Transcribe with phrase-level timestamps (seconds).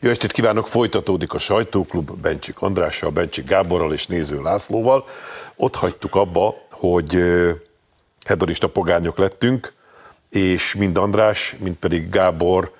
[0.00, 5.04] Jó estét kívánok, folytatódik a sajtóklub Bencsik Andrással, Bencsik Gáborral és Néző Lászlóval.
[5.56, 7.22] Ott hagytuk abba, hogy
[8.26, 9.72] hedonista pogányok lettünk,
[10.30, 12.72] és mind András, mind pedig Gábor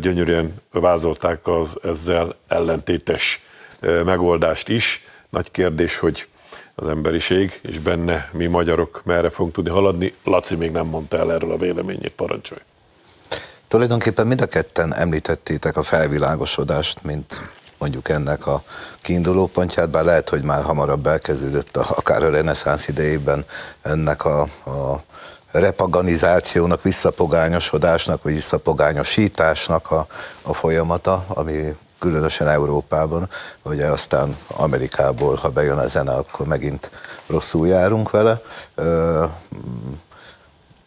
[0.00, 3.42] gyönyörűen vázolták az ezzel ellentétes
[3.80, 5.04] megoldást is.
[5.28, 6.28] Nagy kérdés, hogy
[6.74, 10.14] az emberiség, és benne mi magyarok merre fogunk tudni haladni.
[10.24, 12.60] Laci még nem mondta el erről a véleményét, parancsolj.
[13.72, 17.40] Tulajdonképpen mind a ketten említettétek a felvilágosodást, mint
[17.78, 18.62] mondjuk ennek a
[19.00, 23.44] kiinduló pontját, bár lehet, hogy már hamarabb elkezdődött, a, akár a reneszánsz idejében
[23.82, 25.02] ennek a, a
[25.50, 30.06] repaganizációnak, visszapogányosodásnak, vagy visszapogányosításnak a,
[30.42, 33.28] a folyamata, ami különösen Európában,
[33.62, 36.90] ugye aztán Amerikából, ha bejön a zene, akkor megint
[37.26, 38.42] rosszul járunk vele.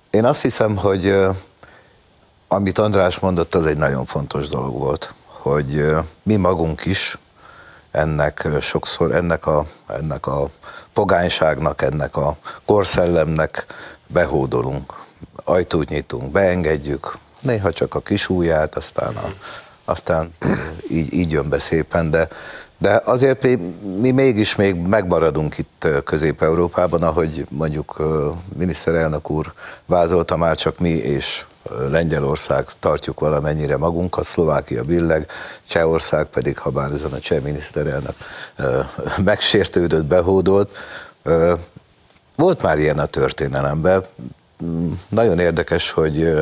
[0.10, 1.28] Én azt hiszem, hogy
[2.56, 7.18] amit András mondott, az egy nagyon fontos dolog volt, hogy mi magunk is
[7.92, 10.50] ennek sokszor, ennek a, ennek a
[10.94, 13.66] pogányságnak, ennek a korszellemnek
[14.08, 14.94] behódolunk,
[15.44, 19.34] ajtót nyitunk, beengedjük, néha csak a kis ujját, aztán, a,
[19.86, 20.34] aztán
[20.90, 22.28] így, így jön be szépen, de,
[22.78, 23.56] de azért mi,
[24.00, 28.04] mi mégis még megmaradunk itt Közép-Európában, ahogy mondjuk
[28.58, 29.54] miniszterelnök úr
[29.86, 35.30] vázolta már csak mi és Lengyelország tartjuk valamennyire magunkat, Szlovákia billeg,
[35.68, 38.16] Csehország pedig, ha bár ezen a cseh miniszterelnök
[39.24, 40.78] megsértődött, behódolt.
[42.36, 44.04] Volt már ilyen a történelemben.
[45.10, 46.34] Nagyon érdekes, hogy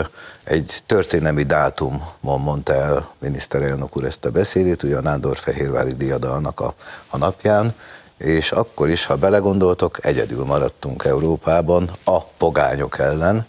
[0.44, 6.74] egy történelmi dátumon mondta el miniszterelnök úr ezt a beszédét, ugye a Nándor-Fehérvári diadalnak a,
[7.10, 7.76] a napján,
[8.18, 13.46] és akkor is, ha belegondoltok, egyedül maradtunk Európában a pogányok ellen,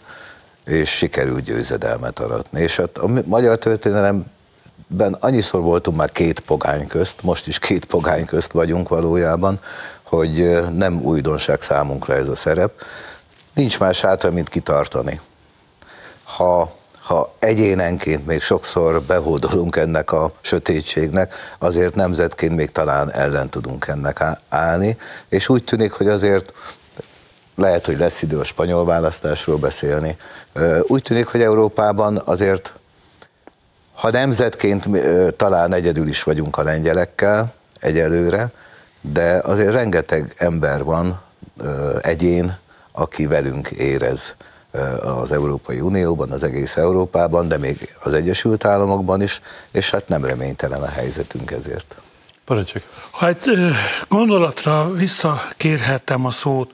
[0.65, 2.61] és sikerült győzedelmet aratni.
[2.61, 8.25] És a, a magyar történelemben annyiszor voltunk már két pogány közt, most is két pogány
[8.25, 9.59] közt vagyunk valójában,
[10.03, 12.71] hogy nem újdonság számunkra ez a szerep.
[13.53, 15.19] Nincs más hátra, mint kitartani.
[16.23, 23.87] Ha, ha egyénenként még sokszor behódolunk ennek a sötétségnek, azért nemzetként még talán ellen tudunk
[23.87, 24.97] ennek állni,
[25.29, 26.53] és úgy tűnik, hogy azért
[27.55, 30.17] lehet, hogy lesz idő a spanyol választásról beszélni.
[30.81, 32.73] Úgy tűnik, hogy Európában azért,
[33.93, 34.87] ha nemzetként
[35.35, 38.51] talán egyedül is vagyunk a lengyelekkel egyelőre,
[39.01, 41.21] de azért rengeteg ember van,
[42.01, 42.57] egyén,
[42.91, 44.35] aki velünk érez
[45.01, 50.25] az Európai Unióban, az egész Európában, de még az Egyesült Államokban is, és hát nem
[50.25, 51.95] reménytelen a helyzetünk ezért.
[52.45, 52.83] Parancsolj.
[53.11, 53.51] Ha egy
[54.07, 56.71] gondolatra visszakérhettem a szót,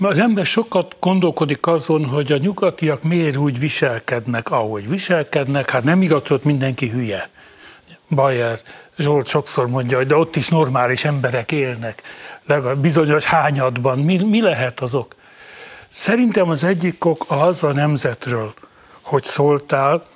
[0.00, 6.02] az ember sokat gondolkodik azon, hogy a nyugatiak miért úgy viselkednek, ahogy viselkednek, hát nem
[6.02, 7.28] igaz, hogy mindenki hülye.
[8.08, 8.58] Bajer
[8.98, 12.02] Zsolt sokszor mondja, hogy de ott is normális emberek élnek,
[12.46, 13.98] legalább bizonyos hányadban.
[13.98, 15.14] Mi, mi lehet azok?
[15.88, 18.54] Szerintem az egyik ok az a nemzetről,
[19.02, 20.06] hogy szóltál,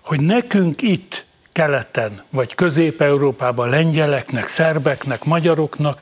[0.00, 5.98] hogy nekünk itt keleten, vagy közép-európában lengyeleknek, szerbeknek, magyaroknak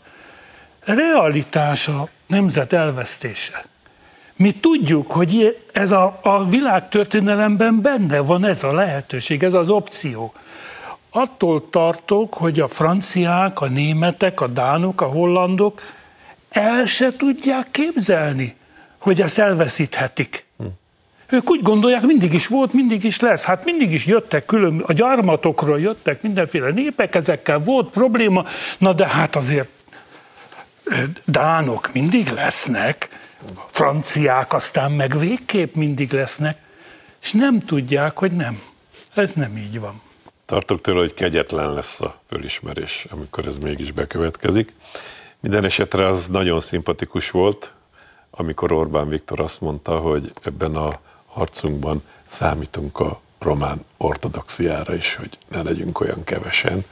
[0.80, 3.64] realitása nemzet elvesztése.
[4.36, 10.32] Mi tudjuk, hogy ez a, a világtörténelemben benne van ez a lehetőség, ez az opció.
[11.10, 15.82] Attól tartok, hogy a franciák, a németek, a dánok, a hollandok
[16.50, 18.56] el se tudják képzelni,
[18.98, 20.44] hogy ezt elveszíthetik.
[20.56, 20.64] Hm.
[21.28, 23.44] Ők úgy gondolják, mindig is volt, mindig is lesz.
[23.44, 28.44] Hát mindig is jöttek külön, a gyarmatokról jöttek mindenféle népek, ezekkel volt probléma,
[28.78, 29.68] na de hát azért
[31.24, 33.08] dánok mindig lesznek,
[33.70, 36.58] franciák aztán meg végképp mindig lesznek,
[37.22, 38.60] és nem tudják, hogy nem.
[39.14, 40.00] Ez nem így van.
[40.44, 44.72] Tartok tőle, hogy kegyetlen lesz a fölismerés, amikor ez mégis bekövetkezik.
[45.40, 47.72] Minden esetre az nagyon szimpatikus volt,
[48.30, 55.38] amikor Orbán Viktor azt mondta, hogy ebben a harcunkban számítunk a román ortodoxiára is, hogy
[55.48, 56.84] ne legyünk olyan kevesen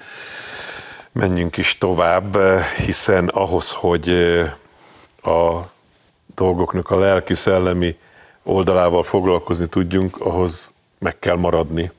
[1.13, 2.39] menjünk is tovább,
[2.77, 4.09] hiszen ahhoz, hogy
[5.23, 5.59] a
[6.35, 7.97] dolgoknak a lelki-szellemi
[8.43, 11.93] oldalával foglalkozni tudjunk, ahhoz meg kell maradni,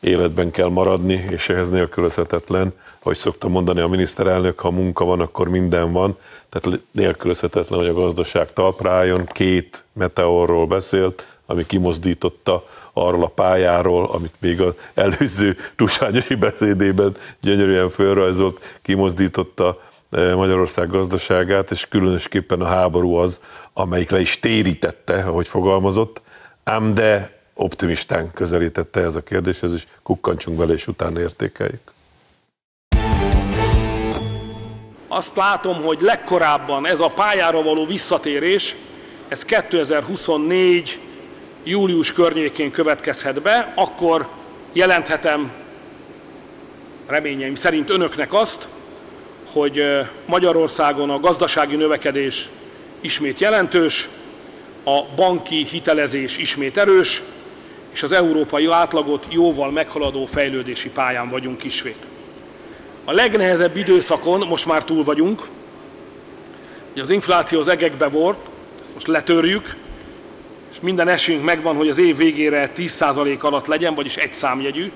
[0.00, 5.48] életben kell maradni, és ehhez nélkülözhetetlen, ahogy szoktam mondani a miniszterelnök, ha munka van, akkor
[5.48, 6.18] minden van,
[6.48, 14.34] tehát nélkülözhetetlen, hogy a gazdaság talprájon, két meteorról beszélt, ami kimozdította arról a pályáról, amit
[14.38, 19.80] még az előző Tusányosi beszédében gyönyörűen fölrajzolt, kimozdította
[20.10, 23.40] e, Magyarország gazdaságát, és különösképpen a háború az,
[23.72, 26.22] amelyik le is térítette, ahogy fogalmazott,
[26.64, 31.92] ám de optimistán közelítette ez a kérdéshez, és kukkancsunk bele, és utána értékeljük.
[35.08, 38.76] Azt látom, hogy legkorábban ez a pályára való visszatérés,
[39.28, 41.00] ez 2024
[41.64, 44.28] július környékén következhet be, akkor
[44.72, 45.52] jelenthetem
[47.06, 48.68] reményeim szerint önöknek azt,
[49.52, 49.84] hogy
[50.26, 52.48] Magyarországon a gazdasági növekedés
[53.00, 54.08] ismét jelentős,
[54.84, 57.22] a banki hitelezés ismét erős,
[57.92, 62.06] és az európai átlagot jóval meghaladó fejlődési pályán vagyunk ismét.
[63.04, 65.48] A legnehezebb időszakon most már túl vagyunk,
[66.92, 68.38] hogy az infláció az egekbe volt,
[68.82, 69.76] ezt most letörjük,
[70.74, 74.92] és minden esélyünk megvan, hogy az év végére 10% alatt legyen, vagyis egy számjegyű.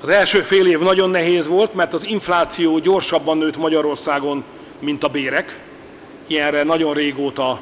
[0.00, 4.44] Az első fél év nagyon nehéz volt, mert az infláció gyorsabban nőtt Magyarországon,
[4.78, 5.58] mint a bérek.
[6.26, 7.60] Ilyenre nagyon régóta,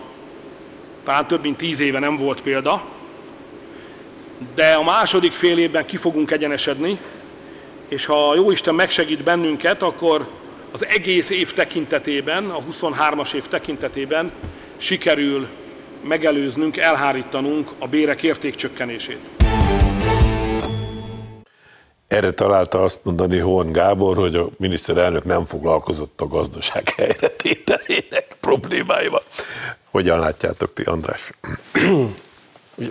[1.05, 2.85] talán több mint tíz éve nem volt példa.
[4.55, 6.99] De a második fél évben ki fogunk egyenesedni,
[7.89, 10.29] és ha jó Isten megsegít bennünket, akkor
[10.73, 14.33] az egész év tekintetében, a 23-as év tekintetében
[14.77, 15.49] sikerül
[16.05, 19.19] megelőznünk, elhárítanunk a bérek értékcsökkenését.
[22.09, 29.23] Erre találta azt mondani Horn Gábor, hogy a miniszterelnök nem foglalkozott a gazdaság helyretételének problémáival.
[29.91, 31.31] Hogyan látjátok ti, András?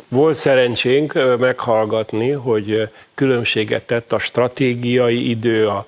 [0.07, 5.85] Volt szerencsénk meghallgatni, hogy különbséget tett a stratégiai idő, a,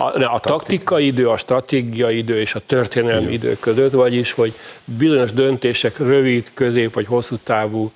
[0.00, 3.32] a, a taktikai idő, a stratégiai idő és a történelmi Igen.
[3.32, 4.52] idő között, vagyis, hogy
[4.84, 7.92] bizonyos döntések rövid, közép vagy hosszú távú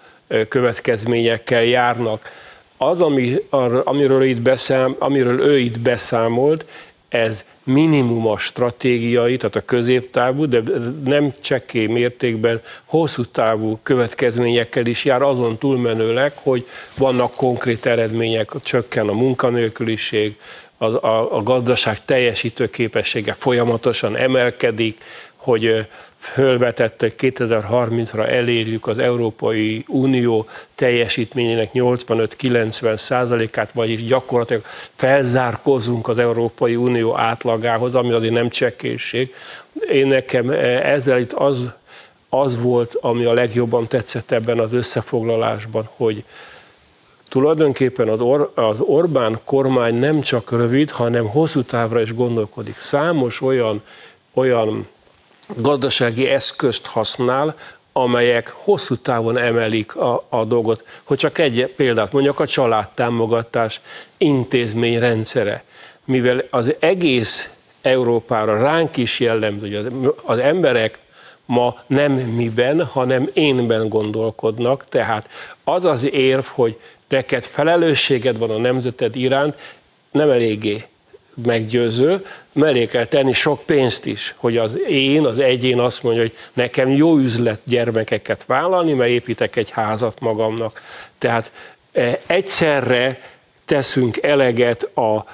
[0.48, 2.30] következményekkel járnak.
[2.76, 3.36] Az, ami,
[3.84, 6.64] amiről, itt beszám, amiről ő itt beszámolt,
[7.08, 10.62] ez minimum a stratégiai, tehát a középtávú, de
[11.04, 16.66] nem csekké mértékben hosszú távú következményekkel is jár, azon túlmenőleg, hogy
[16.98, 20.36] vannak konkrét eredmények, csökken a munkanélküliség,
[20.76, 25.00] a, a, a gazdaság teljesítő képessége folyamatosan emelkedik,
[25.44, 25.86] hogy
[26.16, 34.62] fölvetette, hogy 2030-ra elérjük az Európai Unió teljesítményének 85-90 százalékát, vagyis gyakorlatilag
[34.94, 39.34] felzárkozunk az Európai Unió átlagához, ami azért nem csekkészség.
[39.90, 40.50] Én nekem
[40.82, 41.70] ezzel itt az,
[42.28, 46.24] az volt, ami a legjobban tetszett ebben az összefoglalásban, hogy
[47.28, 52.76] tulajdonképpen az, Or, az Orbán kormány nem csak rövid, hanem hosszú távra is gondolkodik.
[52.76, 53.82] Számos olyan,
[54.34, 54.86] olyan
[55.56, 57.54] gazdasági eszközt használ,
[57.92, 60.84] amelyek hosszú távon emelik a, a dolgot.
[61.02, 63.80] Hogy csak egy példát mondjak, a családtámogatás
[64.16, 65.64] intézmény rendszere.
[66.04, 67.48] Mivel az egész
[67.82, 70.98] Európára ránk is jellemző, hogy az, az emberek
[71.44, 75.28] ma nem miben, hanem énben gondolkodnak, tehát
[75.64, 79.56] az az érv, hogy neked felelősséged van a nemzeted iránt,
[80.10, 80.84] nem eléggé
[81.46, 86.36] meggyőző, mellé kell tenni sok pénzt is, hogy az én, az egyén azt mondja, hogy
[86.52, 90.82] nekem jó üzlet gyermekeket vállalni, mert építek egy házat magamnak.
[91.18, 91.52] Tehát
[91.92, 93.20] e, egyszerre
[93.64, 95.24] teszünk eleget a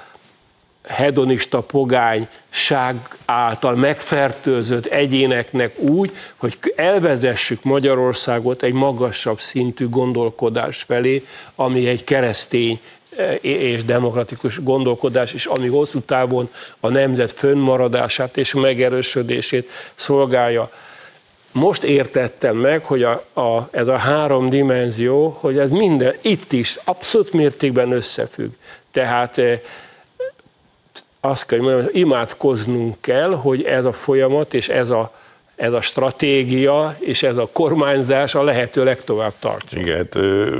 [0.87, 2.95] hedonista pogányság
[3.25, 11.25] által megfertőzött egyéneknek úgy, hogy elvezessük Magyarországot egy magasabb szintű gondolkodás felé,
[11.55, 12.79] ami egy keresztény
[13.41, 16.49] és demokratikus gondolkodás is, ami hosszú távon
[16.79, 20.71] a nemzet fönnmaradását és megerősödését szolgálja.
[21.51, 26.79] Most értettem meg, hogy a, a, ez a három dimenzió, hogy ez minden itt is
[26.83, 28.51] abszolút mértékben összefügg.
[28.91, 29.59] Tehát eh,
[31.19, 35.13] azt kell mondjam, imádkoznunk kell, hogy ez a folyamat és ez a,
[35.61, 39.81] ez a stratégia és ez a kormányzás a lehető legtovább tartson.
[39.81, 40.15] Igen, hát,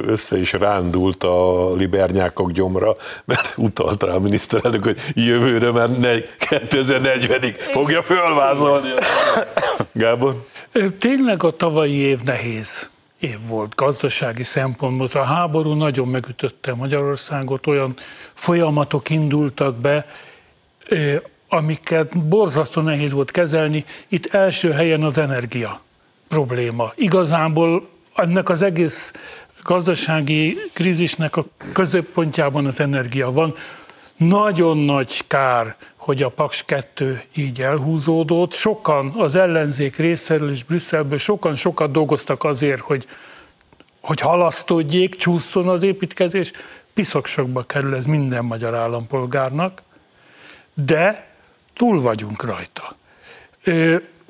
[0.05, 5.89] össze is rándult a libernyákok gyomra, mert utalt rá a miniszterelnök, hogy jövőre már
[6.39, 8.89] 2040-ig fogja fölvázolni.
[9.91, 10.46] Gábor?
[10.98, 12.89] Tényleg a tavalyi év nehéz
[13.20, 15.08] év volt gazdasági szempontból.
[15.13, 17.93] A háború nagyon megütötte Magyarországot, olyan
[18.34, 20.05] folyamatok indultak be,
[21.53, 25.81] amiket borzasztó nehéz volt kezelni, itt első helyen az energia
[26.27, 26.91] probléma.
[26.96, 29.13] Igazából ennek az egész
[29.63, 33.55] gazdasági krízisnek a középpontjában az energia van.
[34.15, 38.53] Nagyon nagy kár, hogy a Paks 2 így elhúzódott.
[38.53, 43.08] Sokan az ellenzék részéről és Brüsszelből sokan sokat dolgoztak azért, hogy,
[44.01, 46.51] hogy halasztódjék, csúszson az építkezés.
[46.93, 49.81] Piszoksokba kerül ez minden magyar állampolgárnak,
[50.74, 51.29] de
[51.81, 52.95] túl vagyunk rajta.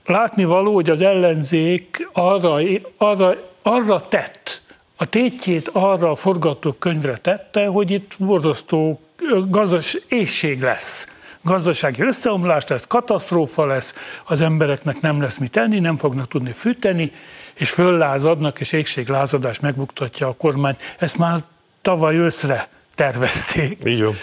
[0.05, 2.60] Látni való, hogy az ellenzék arra,
[2.98, 4.62] arra, arra tett,
[4.96, 9.01] a tétjét arra a forgatókönyvre tette, hogy itt borzasztó
[9.48, 11.08] gazdas ésség lesz
[11.41, 17.12] gazdasági összeomlás lesz, katasztrófa lesz, az embereknek nem lesz mit enni, nem fognak tudni fűteni,
[17.53, 20.75] és föllázadnak, és égséglázadás megbuktatja a kormány.
[21.00, 21.39] Ezt már
[21.81, 22.67] tavaly őszre
[23.01, 23.77] tervezték.
[23.86, 24.15] Így van.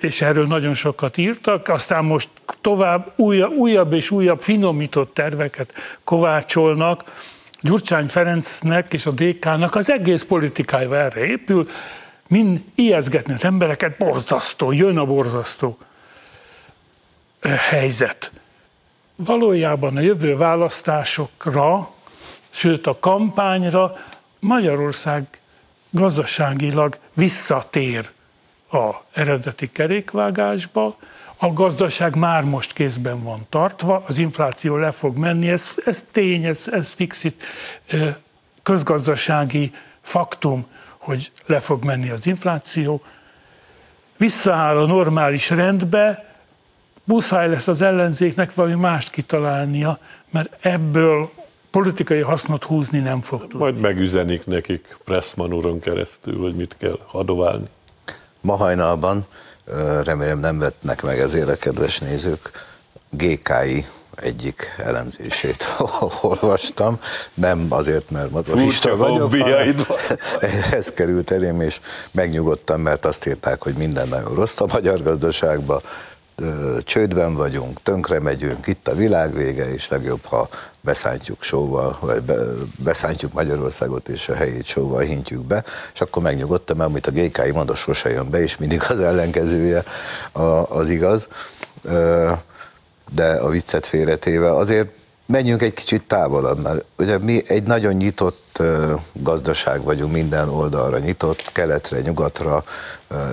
[0.00, 2.28] És erről nagyon sokat írtak, aztán most
[2.60, 5.72] tovább újabb, újabb és újabb finomított terveket
[6.04, 7.02] kovácsolnak.
[7.60, 11.68] Gyurcsány Ferencnek és a DK-nak az egész politikája erre épül,
[12.26, 15.78] mind ijeszgetni az embereket, borzasztó, jön a borzasztó
[17.40, 18.32] helyzet.
[19.16, 21.90] Valójában a jövő választásokra,
[22.50, 23.96] sőt a kampányra
[24.40, 25.26] Magyarország
[25.94, 28.10] gazdaságilag visszatér
[28.70, 30.96] a eredeti kerékvágásba,
[31.36, 36.44] a gazdaság már most kézben van tartva, az infláció le fog menni, ez, ez tény,
[36.44, 37.42] ez, ez fixit
[38.62, 40.66] közgazdasági faktum,
[40.98, 43.02] hogy le fog menni az infláció,
[44.16, 46.34] visszaáll a normális rendbe,
[47.04, 49.98] muszáj lesz az ellenzéknek valami mást kitalálnia,
[50.30, 51.30] mert ebből
[51.74, 53.58] politikai hasznot húzni nem fog tudni.
[53.58, 57.68] Majd megüzenik nekik Pressman úron keresztül, hogy mit kell hadoválni.
[58.40, 59.26] Ma hajnalban,
[60.02, 62.50] remélem nem vettnek meg ezért a kedves nézők,
[63.10, 65.64] GKI egyik elemzését
[66.22, 66.98] olvastam,
[67.34, 69.34] nem azért, mert mazorista vagyok,
[70.70, 75.80] ez került elém, és megnyugodtam, mert azt írták, hogy minden nagyon rossz a magyar gazdaságban,
[76.84, 80.48] csődben vagyunk, tönkre megyünk, itt a világ vége, és legjobb, ha
[80.84, 82.34] beszántjuk sóval, vagy be,
[82.78, 85.64] beszántjuk Magyarországot, és a helyét sóval hintjük be,
[85.94, 89.84] és akkor megnyugodtam, mert amit a GKI mondott, sose jön be, és mindig az ellenkezője
[90.68, 91.28] az igaz.
[93.14, 94.88] De a viccet félretéve azért
[95.26, 98.62] menjünk egy kicsit távolabb, mert ugye mi egy nagyon nyitott
[99.12, 102.64] gazdaság vagyunk, minden oldalra nyitott, keletre, nyugatra,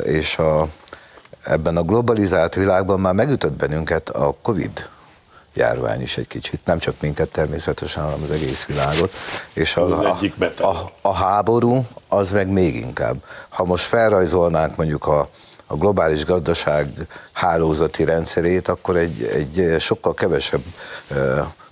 [0.03, 0.67] és a,
[1.43, 4.89] ebben a globalizált világban már megütött bennünket a Covid
[5.53, 9.13] járvány is egy kicsit, nem csak minket természetesen, hanem az egész világot.
[9.53, 10.17] És a, a,
[10.58, 13.24] a, a háború az meg még inkább.
[13.50, 15.29] Ha most felrajzolnánk mondjuk a,
[15.67, 20.63] a globális gazdaság hálózati rendszerét, akkor egy, egy sokkal kevesebb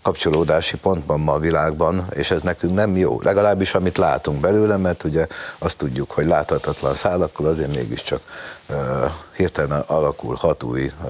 [0.02, 3.20] kapcsolódási pont van ma a világban, és ez nekünk nem jó.
[3.22, 8.22] Legalábbis amit látunk belőle, mert ugye azt tudjuk, hogy láthatatlan szálakkal azért mégiscsak
[8.70, 8.76] uh,
[9.36, 11.10] hirtelen alakul hat új uh,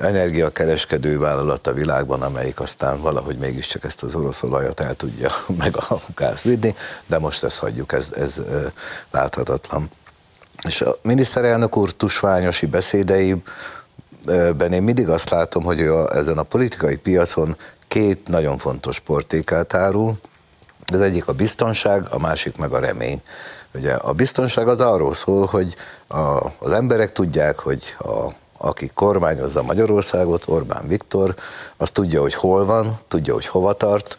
[0.00, 5.76] energiakereskedő vállalat a világban, amelyik aztán valahogy mégiscsak ezt az orosz olajat el tudja meg
[5.76, 6.74] a gáz vidni,
[7.06, 8.42] de most ezt hagyjuk, ez, ez
[9.10, 9.90] láthatatlan.
[10.66, 13.42] És a miniszterelnök úr tusványosi beszédei,
[14.70, 17.56] én mindig azt látom, hogy ő a, ezen a politikai piacon
[17.88, 20.18] két nagyon fontos portékát árul.
[20.92, 23.22] Az egyik a biztonság, a másik meg a remény.
[23.74, 25.74] Ugye a biztonság az arról szól, hogy
[26.06, 28.28] a, az emberek tudják, hogy a,
[28.62, 31.34] aki kormányozza Magyarországot, Orbán Viktor,
[31.76, 34.16] az tudja, hogy hol van, tudja, hogy hova tart,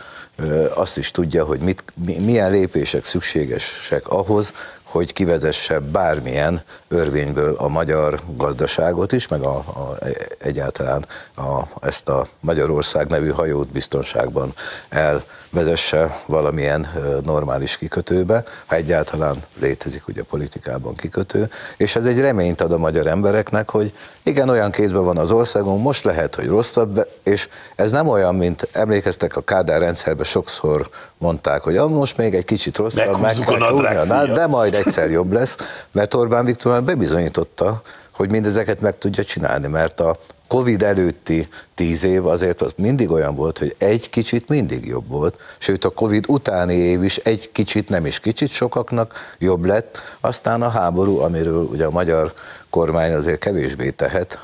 [0.76, 4.54] azt is tudja, hogy mit, milyen lépések szükségesek ahhoz,
[4.92, 9.98] hogy kivezesse bármilyen örvényből a magyar gazdaságot is, meg a, a,
[10.40, 11.06] egyáltalán
[11.36, 14.54] a, ezt a Magyarország nevű hajót biztonságban
[14.90, 16.88] elvezesse valamilyen
[17.24, 23.08] normális kikötőbe, ha egyáltalán létezik ugye politikában kikötő, és ez egy reményt ad a magyar
[23.08, 23.94] embereknek, hogy
[24.24, 28.68] igen, olyan kézben van az országunk, most lehet, hogy rosszabb, és ez nem olyan, mint
[28.72, 33.70] emlékeztek a Kádár rendszerben sokszor mondták, hogy ah, most még egy kicsit rosszabb, meg kell
[33.70, 35.56] húzni, de majd egyszer jobb lesz,
[35.92, 40.18] mert Orbán Viktor már bebizonyította, hogy mindezeket meg tudja csinálni, mert a
[40.52, 45.40] Covid előtti tíz év azért az mindig olyan volt, hogy egy kicsit mindig jobb volt,
[45.58, 50.62] sőt a Covid utáni év is egy kicsit, nem is kicsit sokaknak jobb lett, aztán
[50.62, 52.34] a háború, amiről ugye a magyar
[52.70, 54.40] kormány azért kevésbé tehet,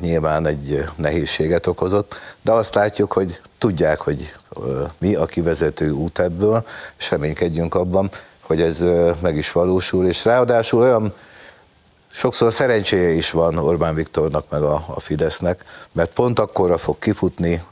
[0.00, 4.34] nyilván egy nehézséget okozott, de azt látjuk, hogy tudják, hogy
[4.98, 6.66] mi a kivezető út ebből,
[6.98, 8.10] és reménykedjünk abban,
[8.52, 8.84] hogy ez
[9.20, 11.12] meg is valósul, és ráadásul olyan
[12.10, 17.62] sokszor szerencséje is van Orbán Viktornak meg a, a Fidesznek, mert pont akkorra fog kifutni,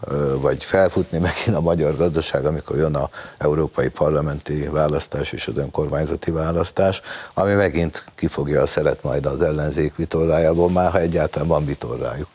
[0.40, 6.30] vagy felfutni megint a magyar gazdaság, amikor jön a európai parlamenti választás és az önkormányzati
[6.30, 7.00] választás,
[7.34, 12.28] ami megint kifogja a szeret majd az ellenzék vitorlájából, már ha egyáltalán van vitorlájuk.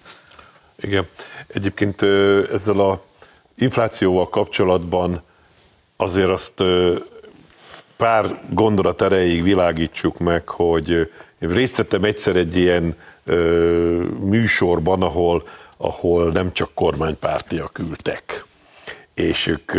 [0.76, 1.08] Igen.
[1.48, 2.02] Egyébként
[2.52, 3.02] ezzel a
[3.56, 5.22] inflációval kapcsolatban
[5.98, 6.64] azért azt
[7.98, 10.90] pár gondolat erejéig világítsuk meg, hogy
[11.40, 15.44] én részt vettem egyszer egy ilyen ö, műsorban, ahol,
[15.78, 18.46] ahol nem csak kormánypártiak ültek.
[19.14, 19.72] és ők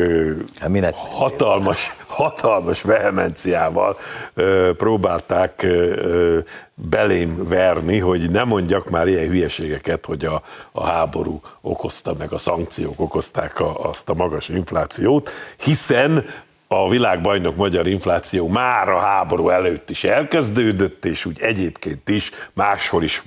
[0.58, 0.94] hát minek?
[0.94, 3.96] hatalmas, hatalmas vehemenciával
[4.34, 6.38] ö, próbálták ö,
[6.74, 10.42] belém verni, hogy ne mondjak már ilyen hülyeségeket, hogy a,
[10.72, 16.24] a háború okozta, meg a szankciók okozták a, azt a magas inflációt, hiszen
[16.68, 23.02] a világbajnok magyar infláció már a háború előtt is elkezdődött, és úgy egyébként is máshol
[23.02, 23.22] is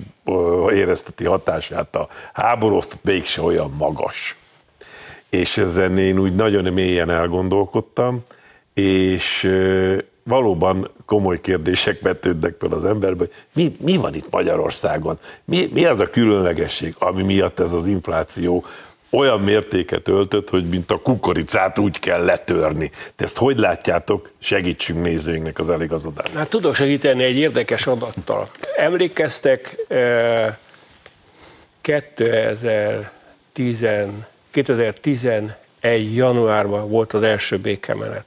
[0.72, 4.36] érezteti hatását a háború, azt mégse olyan magas.
[5.28, 8.22] És ezen én úgy nagyon mélyen elgondolkodtam,
[8.74, 9.50] és
[10.22, 15.18] valóban komoly kérdések vetődnek fel az emberbe, hogy mi, mi van itt Magyarországon?
[15.44, 18.64] Mi, mi az a különlegesség, ami miatt ez az infláció
[19.10, 22.90] olyan mértéket öltött, hogy mint a kukoricát úgy kell letörni.
[23.16, 24.30] Te ezt hogy látjátok?
[24.38, 26.38] Segítsünk nézőinknek az eligazodásra.
[26.38, 28.50] Hát tudok segíteni egy érdekes adattal.
[28.76, 29.76] Emlékeztek,
[31.80, 33.86] 2010,
[34.50, 35.54] 2011.
[36.14, 38.24] januárban volt az első békemenet.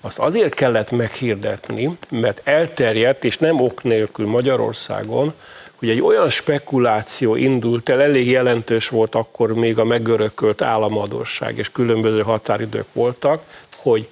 [0.00, 5.34] Azt azért kellett meghirdetni, mert elterjedt, és nem ok nélkül Magyarországon,
[5.78, 11.72] hogy egy olyan spekuláció indult el, elég jelentős volt akkor még a megörökölt államadóság, és
[11.72, 13.42] különböző határidők voltak,
[13.76, 14.08] hogy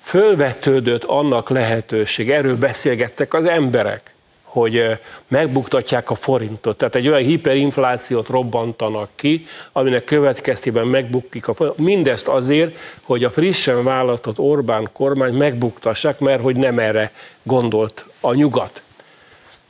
[0.00, 4.98] fölvetődött annak lehetőség, erről beszélgettek az emberek, hogy
[5.28, 6.76] megbuktatják a forintot.
[6.76, 11.78] Tehát egy olyan hiperinflációt robbantanak ki, aminek következtében megbukik a forint.
[11.78, 18.34] Mindezt azért, hogy a frissen választott Orbán kormány megbuktassák, mert hogy nem erre gondolt a
[18.34, 18.82] nyugat.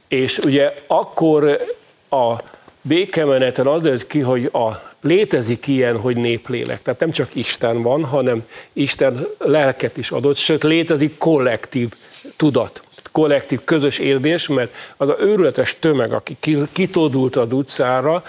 [0.08, 1.60] És ugye akkor
[2.10, 2.34] a
[2.82, 6.82] békemeneten az jött ki, hogy a, létezik ilyen, hogy néplélek.
[6.82, 11.90] Tehát nem csak Isten van, hanem Isten lelket is adott, sőt létezik kollektív
[12.36, 12.80] tudat
[13.16, 16.36] kollektív közös érzés, mert az a őrületes tömeg, aki
[16.72, 18.22] kitódult az utcára,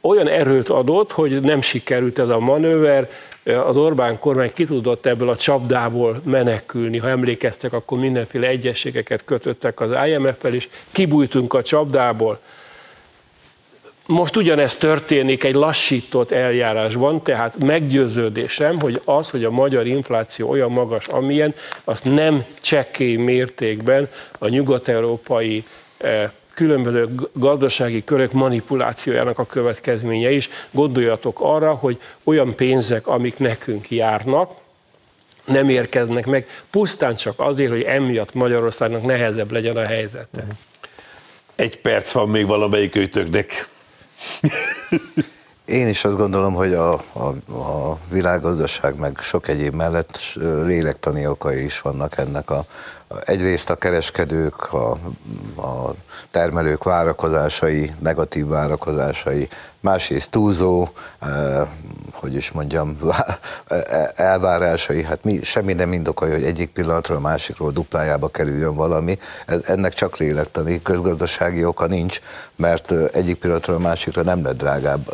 [0.00, 3.10] olyan erőt adott, hogy nem sikerült ez a manőver,
[3.44, 6.98] az Orbán kormány ki tudott ebből a csapdából menekülni.
[6.98, 12.40] Ha emlékeztek, akkor mindenféle egyességeket kötöttek az IMF-fel, és kibújtunk a csapdából.
[14.06, 20.70] Most ugyanezt történik egy lassított eljárásban, tehát meggyőződésem, hogy az, hogy a magyar infláció olyan
[20.70, 25.64] magas, amilyen, azt nem csekély mértékben a nyugat-európai
[25.96, 30.48] eh, különböző gazdasági körök manipulációjának a következménye is.
[30.70, 34.50] Gondoljatok arra, hogy olyan pénzek, amik nekünk járnak,
[35.44, 40.46] nem érkeznek meg, pusztán csak azért, hogy emiatt Magyarországnak nehezebb legyen a helyzete.
[41.54, 43.68] Egy perc van még valamelyik őtöknek.
[45.74, 50.18] Én is azt gondolom, hogy a, a, a világgazdaság meg sok egyéb mellett
[50.64, 52.64] lélektani okai is vannak ennek a,
[53.24, 54.90] egyrészt a kereskedők, a,
[55.60, 55.94] a
[56.30, 59.48] termelők várakozásai, negatív várakozásai,
[59.80, 60.88] másrészt túlzó,
[62.12, 62.98] hogy is mondjam,
[64.14, 69.18] elvárásai, hát mi, semmi nem indokolja, hogy egyik pillanatról a másikról duplájába kerüljön valami,
[69.66, 72.20] ennek csak lélektani, közgazdasági oka nincs,
[72.56, 75.12] mert egyik pillanatról a másikra nem lett drágább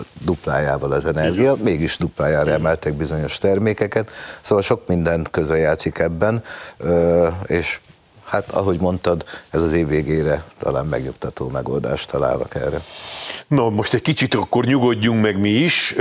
[0.51, 4.11] duplájával az energia, mégis duplájára emeltek bizonyos termékeket,
[4.41, 6.45] szóval sok minden közrejátszik ebben,
[7.47, 7.81] és
[8.25, 12.81] hát ahogy mondtad, ez az év végére talán megnyugtató megoldást találnak erre.
[13.49, 15.95] Na, most egy kicsit akkor nyugodjunk meg mi is,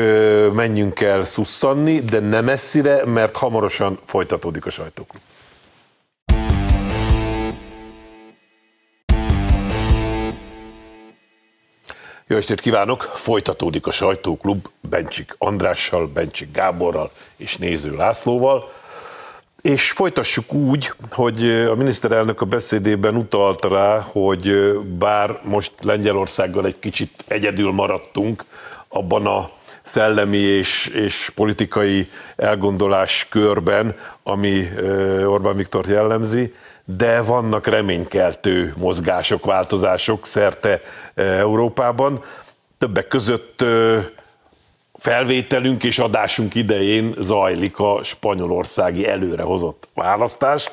[0.54, 5.22] menjünk el szusszanni, de nem messzire, mert hamarosan folytatódik a sajtóklub.
[12.32, 13.02] Jó estét kívánok!
[13.02, 18.72] Folytatódik a sajtóklub Bencsik Andrással, Bencsik Gáborral és Néző Lászlóval.
[19.62, 26.80] És folytassuk úgy, hogy a miniszterelnök a beszédében utalt rá, hogy bár most Lengyelországgal egy
[26.80, 28.44] kicsit egyedül maradtunk
[28.88, 29.50] abban a
[29.82, 34.68] szellemi és, és politikai elgondolás körben, ami
[35.26, 36.54] Orbán Viktor jellemzi,
[36.98, 40.82] de vannak reménykeltő mozgások, változások szerte
[41.16, 42.24] Európában.
[42.78, 43.66] Többek között
[44.94, 50.70] felvételünk és adásunk idején zajlik a spanyolországi előrehozott választás,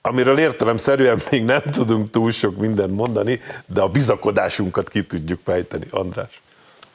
[0.00, 5.86] amiről értelemszerűen még nem tudunk túl sok mindent mondani, de a bizakodásunkat ki tudjuk fejteni,
[5.90, 6.40] András.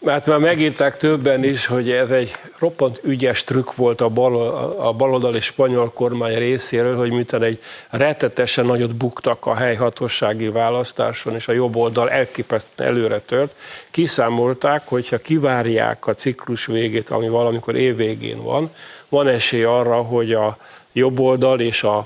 [0.05, 4.93] Hát már megírták többen is, hogy ez egy roppant ügyes trükk volt a, bal, a
[4.93, 7.59] baloldali spanyol kormány részéről, hogy miután egy
[7.89, 13.55] retetesen nagyot buktak a helyhatósági választáson, és a jobb oldal elképesztően előre tört,
[13.91, 18.71] kiszámolták, hogyha kivárják a ciklus végét, ami valamikor évvégén van,
[19.09, 20.57] van esély arra, hogy a
[20.93, 22.05] jobb oldal és a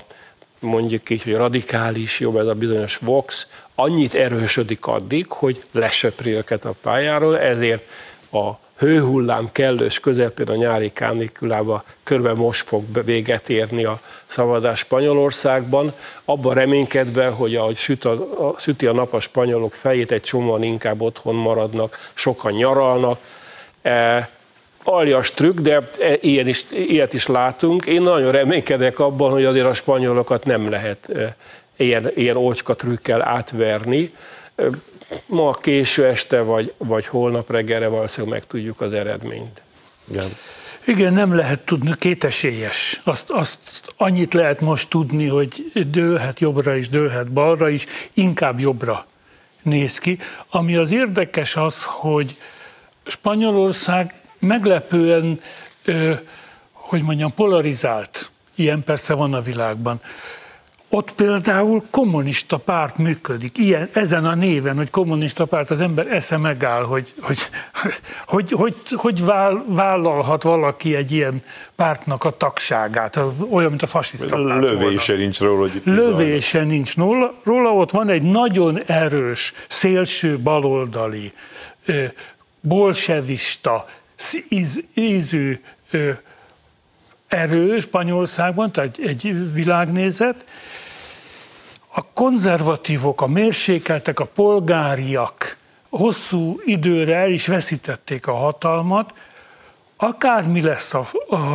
[0.60, 6.64] mondjuk így, hogy radikális jobb, ez a bizonyos Vox, annyit erősödik addig, hogy lesöpri őket
[6.64, 7.82] a pályáról, ezért
[8.32, 15.92] a hőhullám kellős közepén a nyári kánikulában körbe most fog véget érni a szavazás Spanyolországban,
[16.24, 18.12] abban reménykedve, hogy ahogy süt a,
[18.48, 23.18] a, süti a nap a spanyolok fejét, egy csomóan inkább otthon maradnak, sokan nyaralnak.
[23.82, 24.28] E,
[24.82, 27.86] aljas trükk, de e, ilyen is, ilyet is látunk.
[27.86, 31.36] Én nagyon reménykedek abban, hogy azért a spanyolokat nem lehet e,
[31.76, 34.10] ilyen, ilyen ócska trükkel átverni.
[35.26, 39.62] Ma késő este, vagy, vagy holnap reggelre valószínűleg megtudjuk az eredményt.
[40.10, 40.36] Igen.
[40.86, 43.00] Igen, nem lehet tudni, kétesélyes.
[43.04, 43.58] Azt, azt
[43.96, 49.06] annyit lehet most tudni, hogy dőlhet jobbra is, dőlhet balra is, inkább jobbra
[49.62, 50.18] néz ki.
[50.50, 52.36] Ami az érdekes az, hogy
[53.06, 55.40] Spanyolország meglepően,
[56.72, 58.30] hogy mondjam, polarizált.
[58.54, 60.00] Ilyen persze van a világban.
[60.96, 66.36] Ott például kommunista párt működik, ilyen, ezen a néven, hogy kommunista párt, az ember esze
[66.36, 67.38] megáll, hogy hogy,
[68.26, 69.24] hogy, hogy, hogy
[69.66, 71.42] vállalhat valaki egy ilyen
[71.74, 73.18] pártnak a tagságát,
[73.50, 75.22] olyan, mint a fasiszta párt Lövése volna.
[75.22, 81.32] nincs róla, hogy Lövése nincs róla, róla, ott van egy nagyon erős, szélső baloldali,
[82.60, 83.86] bolsevista,
[84.48, 85.60] íz, ízű
[87.28, 90.44] erő Spanyolországban, tehát egy világnézet,
[91.98, 95.56] a konzervatívok, a mérsékeltek, a polgáriak
[95.88, 99.14] hosszú időre el is veszítették a hatalmat,
[99.96, 100.94] akármi lesz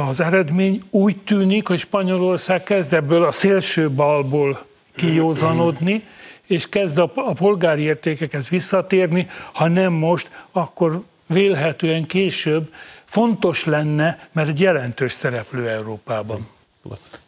[0.07, 6.03] az eredmény, úgy tűnik, hogy Spanyolország kezd ebből a szélső balból kijózanodni,
[6.45, 12.73] és kezd a, polgári értékekhez visszatérni, ha nem most, akkor vélhetően később
[13.03, 16.47] fontos lenne, mert egy jelentős szereplő Európában.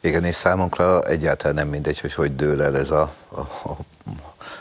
[0.01, 3.77] Igen, és számunkra egyáltalán nem mindegy, hogy hogy dől el ez a, a, a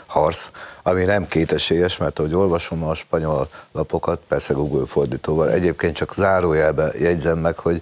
[0.05, 0.49] harc,
[0.83, 6.91] ami nem kétesélyes, mert ahogy olvasom a spanyol lapokat, persze Google fordítóval, egyébként csak zárójelbe
[6.97, 7.81] jegyzem meg, hogy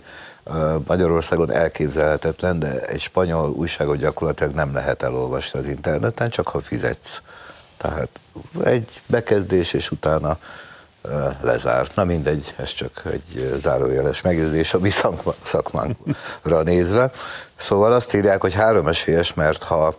[0.87, 7.21] Magyarországon elképzelhetetlen, de egy spanyol újságot gyakorlatilag nem lehet elolvasni az interneten, csak ha fizetsz.
[7.77, 8.09] Tehát
[8.63, 10.37] egy bekezdés, és utána
[11.41, 11.95] lezárt.
[11.95, 14.89] Na mindegy, ez csak egy zárójeles megjegyzés a mi
[15.43, 17.11] szakmánkra nézve.
[17.55, 19.95] Szóval azt írják, hogy három esélyes, mert ha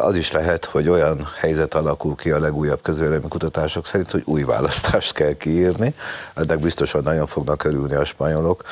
[0.00, 4.42] az is lehet, hogy olyan helyzet alakul ki a legújabb közvélemény kutatások szerint, hogy új
[4.42, 5.94] választást kell kiírni.
[6.34, 8.62] Ennek biztosan nagyon fognak örülni a spanyolok,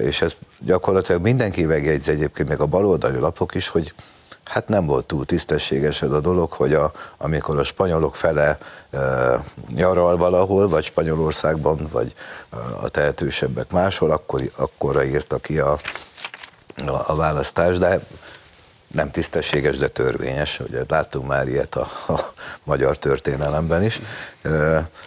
[0.00, 3.94] és ez gyakorlatilag mindenki megjegyzi egyébként, még a baloldali lapok is, hogy
[4.50, 8.58] hát nem volt túl tisztességes ez a dolog, hogy a, amikor a spanyolok fele
[8.90, 8.98] e,
[9.74, 12.14] nyaral valahol, vagy Spanyolországban, vagy
[12.80, 15.78] a tehetősebbek máshol, akkor, akkorra írta ki a,
[16.86, 18.00] a, a választás, de
[18.92, 20.60] nem tisztességes, de törvényes.
[20.60, 22.32] Ugye láttunk már ilyet a, a
[22.64, 24.00] magyar történelemben is.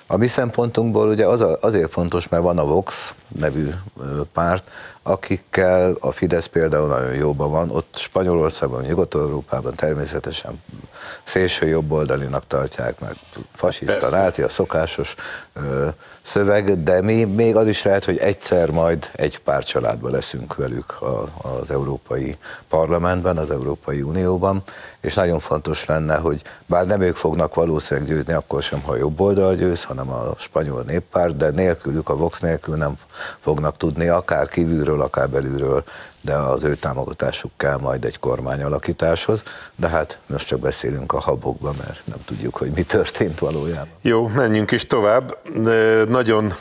[0.08, 3.70] A mi szempontunkból ugye az a, azért fontos, mert van a Vox nevű
[4.34, 4.70] párt,
[5.04, 10.62] akikkel a Fidesz például nagyon jóban van, ott Spanyolországban, Nyugat-Európában természetesen
[11.24, 13.20] szélső jobboldalinak tartják, mert
[13.54, 15.16] fasiszta, náci a szokásos
[15.54, 15.88] ö,
[16.22, 21.02] szöveg, de mi, még az is lehet, hogy egyszer majd egy pár családban leszünk velük
[21.02, 22.38] a, az Európai
[22.70, 24.64] Parlamentben, az Európai Unióban,
[25.02, 29.20] és nagyon fontos lenne, hogy bár nem ők fognak valószínűleg győzni, akkor sem, ha jobb
[29.24, 32.94] oldal győz, hanem a spanyol néppárt, de nélkülük, a Vox nélkül nem
[33.40, 35.84] fognak tudni akár kívülről, akár belülről,
[36.22, 39.44] de az ő támogatásuk kell majd egy kormányalakításhoz,
[39.76, 43.88] de hát most csak beszélünk a habokba, mert nem tudjuk, hogy mi történt valójában.
[44.02, 45.38] Jó, menjünk is tovább.
[46.08, 46.54] Nagyon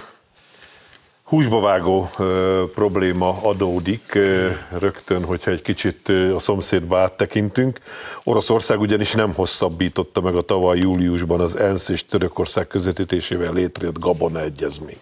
[1.32, 4.18] húsba vágó ö, probléma adódik
[4.78, 7.78] rögtön, hogyha egy kicsit a szomszédba áttekintünk.
[8.24, 14.40] Oroszország ugyanis nem hosszabbította meg a tavaly júliusban az ENSZ és Törökország közvetítésével létrejött Gabona
[14.40, 14.96] egyezmény.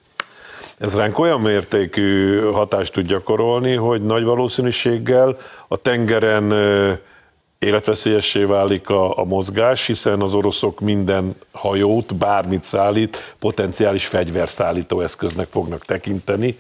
[0.79, 5.37] Ez ránk olyan mértékű hatást tud gyakorolni, hogy nagy valószínűséggel
[5.69, 6.53] a tengeren
[7.61, 15.49] életveszélyessé válik a, a mozgás, hiszen az oroszok minden hajót, bármit szállít, potenciális fegyverszállító eszköznek
[15.51, 16.59] fognak tekinteni.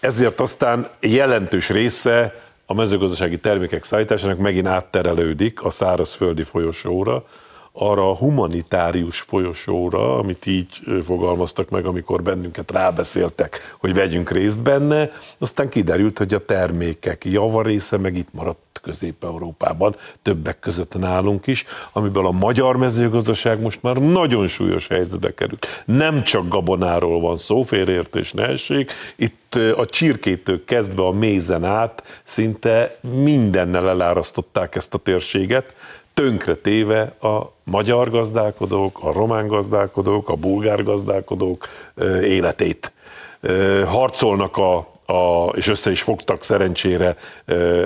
[0.00, 7.24] Ezért aztán jelentős része a mezőgazdasági termékek szállításának megint átterelődik a szárazföldi folyosóra,
[7.76, 15.10] arra a humanitárius folyosóra, amit így fogalmaztak meg, amikor bennünket rábeszéltek, hogy vegyünk részt benne,
[15.38, 22.26] aztán kiderült, hogy a termékek javarésze meg itt maradt Közép-Európában, többek között nálunk is, amiből
[22.26, 25.82] a magyar mezőgazdaság most már nagyon súlyos helyzetbe került.
[25.84, 32.20] Nem csak gabonáról van szó, félreértés ne essék, itt a csirkétől kezdve a mézen át
[32.24, 35.74] szinte mindennel elárasztották ezt a térséget,
[36.14, 41.68] tönkre téve a magyar gazdálkodók, a román gazdálkodók, a bulgár gazdálkodók
[42.22, 42.92] életét.
[43.86, 47.16] Harcolnak a a, és össze is fogtak szerencsére,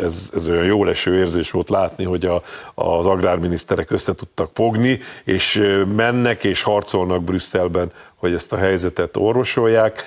[0.02, 2.42] ez, ez olyan jó leső érzés volt látni, hogy a,
[2.74, 5.62] az agrárminiszterek össze tudtak fogni, és
[5.96, 10.04] mennek és harcolnak Brüsszelben, hogy ezt a helyzetet orvosolják.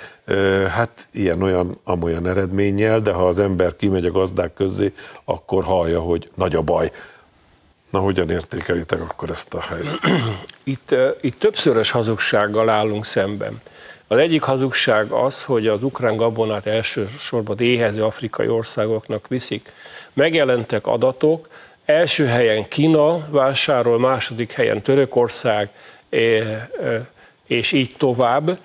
[0.70, 4.94] Hát ilyen-olyan, amolyan eredménnyel, de ha az ember kimegy a gazdák közé,
[5.26, 6.92] akkor hallja, hogy nagy a baj.
[7.92, 10.12] Na, hogyan értékelitek akkor ezt a helyzetet?
[10.64, 13.62] Itt, itt többszörös hazugsággal állunk szemben.
[14.08, 19.72] Az egyik hazugság az, hogy az ukrán gabonát elsősorban éhező afrikai országoknak viszik.
[20.14, 21.48] Megjelentek adatok,
[21.86, 25.70] első helyen Kína vásárol, második helyen Törökország,
[27.48, 28.60] és így tovább,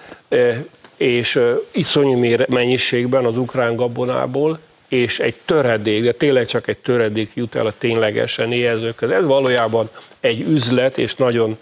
[0.96, 4.58] és iszonyú mennyiségben az ukrán gabonából,
[4.96, 9.10] és egy töredék, de tényleg csak egy töredék jut el a ténylegesen éhezőkhöz.
[9.10, 11.58] Ez valójában egy üzlet, és nagyon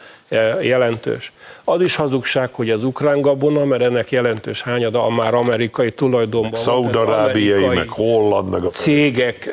[0.60, 1.32] jelentős.
[1.64, 6.60] Az is hazugság, hogy az ukrán gabona, mert ennek jelentős hányada a már amerikai tulajdonban
[6.60, 9.50] Szaudarábiai, meg holland, meg a cégek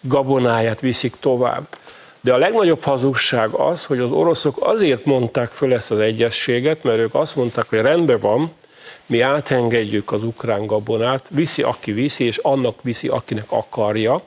[0.00, 1.66] gabonáját viszik tovább.
[2.20, 6.98] De a legnagyobb hazugság az, hogy az oroszok azért mondták föl ezt az egyességet, mert
[6.98, 8.52] ők azt mondták, hogy rendben van,
[9.12, 14.22] mi átengedjük az ukrán gabonát, viszi, aki viszi, és annak viszi, akinek akarja,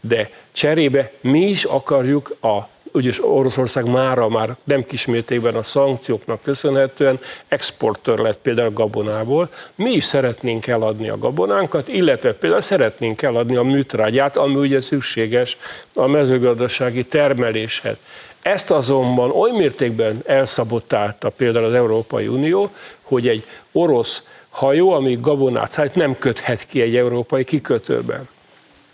[0.00, 7.18] de cserébe mi is akarjuk a ugye Oroszország mára már nem kismértékben a szankcióknak köszönhetően
[7.48, 9.48] exportőr lett például gabonából.
[9.74, 15.56] Mi is szeretnénk eladni a gabonánkat, illetve például szeretnénk eladni a műtrágyát, ami ugye szükséges
[15.94, 17.96] a mezőgazdasági termeléshez.
[18.42, 22.70] Ezt azonban oly mértékben elszabotálta például az Európai Unió,
[23.10, 28.22] hogy egy orosz hajó, ami gabonát szállít, nem köthet ki egy európai kikötőbe.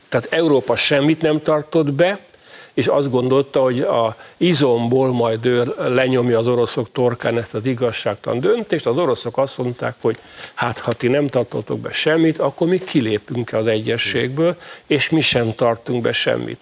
[0.08, 2.18] Tehát Európa semmit nem tartott be,
[2.74, 8.40] és azt gondolta, hogy a izomból majd ő lenyomja az oroszok torkán ezt az igazságtalan
[8.40, 8.86] döntést.
[8.86, 10.18] Az oroszok azt mondták, hogy
[10.54, 15.54] hát ha ti nem tartotok be semmit, akkor mi kilépünk az egyességből, és mi sem
[15.54, 16.58] tartunk be semmit.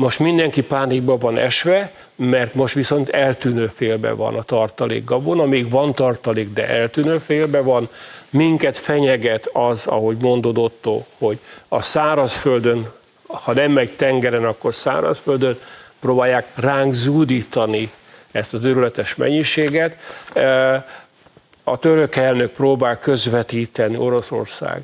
[0.00, 5.70] Most mindenki pánikba van esve, mert most viszont eltűnő félbe van a tartalék gabona, még
[5.70, 7.88] van tartalék, de eltűnő félbe van.
[8.30, 12.90] Minket fenyeget az, ahogy mondod Otto, hogy a szárazföldön
[13.26, 15.58] ha nem megy tengeren, akkor szárazföldön,
[16.00, 17.90] próbálják ránk zúdítani
[18.32, 19.96] ezt az őrületes mennyiséget.
[20.32, 20.74] E,
[21.64, 24.82] a török elnök próbál közvetíteni Oroszország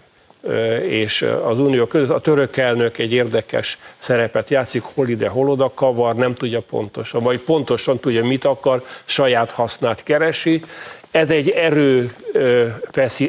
[0.82, 2.16] és az unió között.
[2.16, 7.22] A török elnök egy érdekes szerepet játszik, hol ide, hol oda kavar, nem tudja pontosan,
[7.22, 10.62] vagy pontosan tudja, mit akar, saját hasznát keresi.
[11.11, 12.11] Ez egy erő,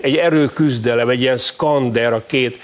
[0.02, 2.60] egy erőküzdelem, egy ilyen skander a két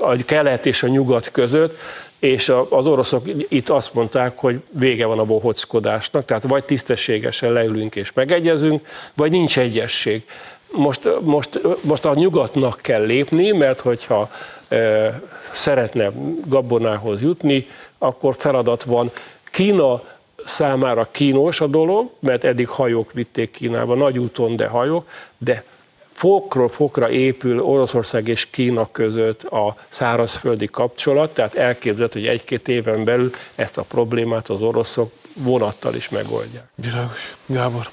[0.00, 1.78] a kelet és a nyugat között,
[2.18, 7.96] és az oroszok itt azt mondták, hogy vége van a bohockodásnak, tehát vagy tisztességesen leülünk
[7.96, 10.22] és megegyezünk, vagy nincs egyesség.
[10.72, 14.30] Most, most, most a nyugatnak kell lépni, mert hogyha
[14.68, 15.20] e,
[15.52, 16.12] szeretne
[16.46, 17.66] gabonához jutni,
[17.98, 19.10] akkor feladat van.
[19.44, 20.02] Kína
[20.46, 25.64] számára kínos a dolog, mert eddig hajók vitték Kínába, nagy úton, de hajók, de
[26.12, 33.04] fokról fokra épül Oroszország és Kína között a szárazföldi kapcsolat, tehát elképzelhető, hogy egy-két éven
[33.04, 36.64] belül ezt a problémát az oroszok vonattal is megoldják.
[36.74, 37.36] Világos.
[37.46, 37.90] Gábor.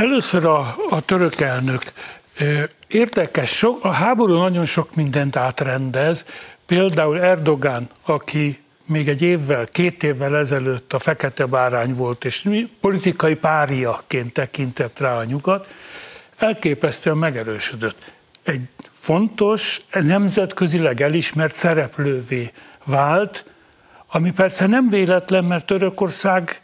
[0.00, 1.82] Először a, a török elnök.
[2.88, 6.24] Érdekes, sok, a háború nagyon sok mindent átrendez,
[6.66, 12.48] például Erdogán, aki még egy évvel, két évvel ezelőtt a fekete bárány volt, és
[12.80, 15.68] politikai páriaként tekintett rá a nyugat,
[16.38, 18.10] elképesztően megerősödött.
[18.42, 22.52] Egy fontos, nemzetközileg elismert szereplővé
[22.84, 23.44] vált,
[24.06, 26.60] ami persze nem véletlen, mert Törökország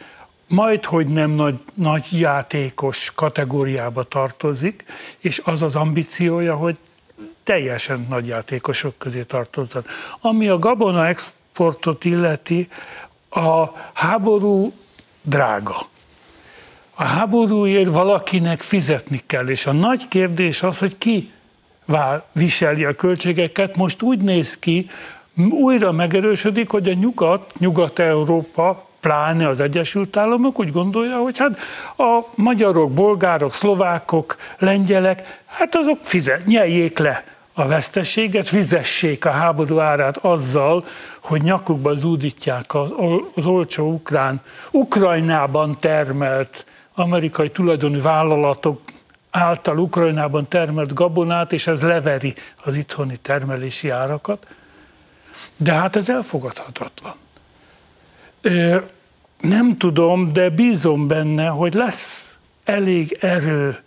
[0.48, 4.84] majd, hogy nem nagy, nagy játékos kategóriába tartozik,
[5.18, 6.76] és az az ambíciója, hogy
[7.42, 9.84] teljesen nagy játékosok közé tartozzon.
[10.20, 12.68] Ami a gabona exportot illeti,
[13.30, 14.72] a háború
[15.22, 15.76] drága
[16.98, 21.30] a háborúért valakinek fizetni kell, és a nagy kérdés az, hogy ki
[22.32, 23.76] viseli a költségeket.
[23.76, 24.90] Most úgy néz ki,
[25.50, 31.58] újra megerősödik, hogy a nyugat, Nyugat-Európa, pláne az Egyesült Államok úgy gondolja, hogy hát
[31.96, 39.78] a magyarok, bolgárok, szlovákok, lengyelek, hát azok fizet, nyeljék le a veszteséget, fizessék a háború
[39.78, 40.84] árát azzal,
[41.22, 42.94] hogy nyakukba zúdítják az,
[43.34, 48.80] az olcsó ukrán, Ukrajnában termelt amerikai tulajdonú vállalatok
[49.30, 54.46] által Ukrajnában termelt gabonát, és ez leveri az itthoni termelési árakat.
[55.56, 57.14] De hát ez elfogadhatatlan.
[59.40, 63.78] Nem tudom, de bízom benne, hogy lesz elég erő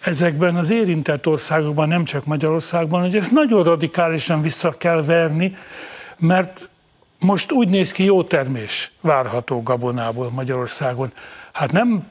[0.00, 5.56] ezekben az érintett országokban, nem csak Magyarországban, hogy ezt nagyon radikálisan vissza kell verni,
[6.18, 6.70] mert
[7.18, 11.12] most úgy néz ki jó termés várható gabonából Magyarországon.
[11.52, 12.08] Hát nem,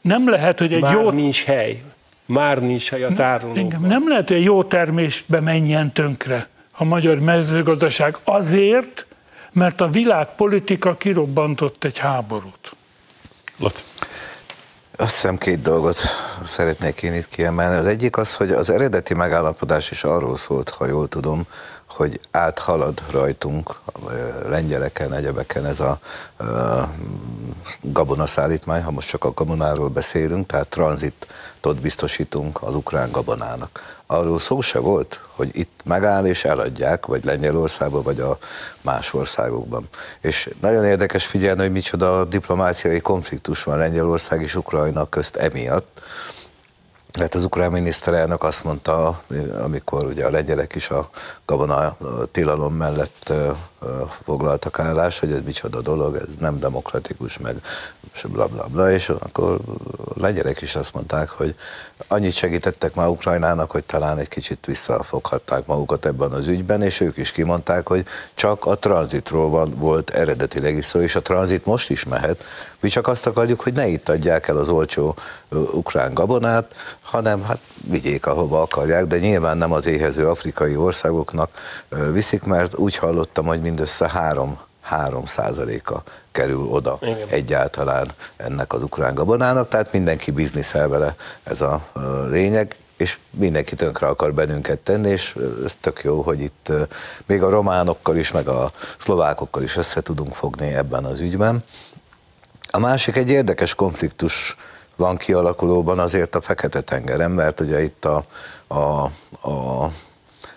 [0.00, 1.10] nem lehet, hogy egy Már jó...
[1.10, 1.82] nincs hely.
[2.26, 3.80] Már nincs hely a tárolóban.
[3.80, 9.06] Nem lehet, hogy egy jó termésbe menjen tönkre a magyar mezőgazdaság azért,
[9.56, 12.76] mert a világpolitika kirobbantott egy háborút.
[13.58, 13.82] Laci.
[14.96, 15.96] Azt hiszem két dolgot
[16.44, 17.76] szeretnék én itt kiemelni.
[17.76, 21.46] Az egyik az, hogy az eredeti megállapodás is arról szólt, ha jól tudom,
[21.96, 23.80] hogy áthalad rajtunk,
[24.48, 26.00] lengyeleken, egyebeken ez a
[27.82, 33.98] gabonaszállítmány, ha most csak a gabonáról beszélünk, tehát tranzitot biztosítunk az ukrán gabonának.
[34.06, 38.38] Arról szó se volt, hogy itt megáll és eladják, vagy Lengyelországban, vagy a
[38.80, 39.88] más országokban.
[40.20, 46.02] És nagyon érdekes figyelni, hogy micsoda diplomáciai konfliktus van Lengyelország és Ukrajna közt emiatt,
[47.18, 49.22] mert az ukrán miniszterelnök azt mondta,
[49.62, 51.10] amikor ugye a lengyelek is a
[51.44, 51.96] gabona
[52.30, 53.32] tilalom mellett
[54.24, 57.56] foglaltak állást, hogy ez micsoda dolog, ez nem demokratikus, meg
[58.24, 59.58] bla bla bla, és akkor
[60.14, 61.54] a lengyelek is azt mondták, hogy
[62.08, 67.16] annyit segítettek már Ukrajnának, hogy talán egy kicsit visszafoghatták magukat ebben az ügyben, és ők
[67.16, 71.90] is kimondták, hogy csak a tranzitról van, volt eredetileg is szó, és a tranzit most
[71.90, 72.44] is mehet.
[72.80, 75.16] Mi csak azt akarjuk, hogy ne itt adják el az olcsó
[75.50, 76.74] ukrán gabonát,
[77.06, 77.58] hanem hát
[77.90, 81.50] vigyék, ahova akarják, de nyilván nem az éhező afrikai országoknak
[82.12, 87.28] viszik, mert úgy hallottam, hogy mindössze három 3 százaléka kerül oda Igen.
[87.28, 91.82] egyáltalán ennek az ukrán gabonának, tehát mindenki bizniszel vele ez a
[92.30, 96.72] lényeg, és mindenki tönkre akar bennünket tenni, és ez tök jó, hogy itt
[97.26, 101.64] még a románokkal is, meg a szlovákokkal is össze tudunk fogni ebben az ügyben.
[102.70, 104.56] A másik egy érdekes konfliktus
[104.96, 108.24] van kialakulóban azért a Fekete-tengeren, mert ugye itt a,
[108.66, 109.04] a,
[109.50, 109.90] a